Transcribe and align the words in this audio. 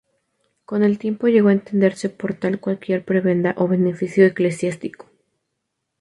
Con 0.65 0.81
el 0.81 0.97
tiempo 0.97 1.27
llegó 1.27 1.49
a 1.49 1.51
entenderse 1.51 2.09
por 2.09 2.33
tal 2.33 2.59
cualquier 2.59 3.05
prebenda 3.05 3.53
o 3.59 3.67
beneficio 3.67 4.25
eclesiástico. 4.25 5.05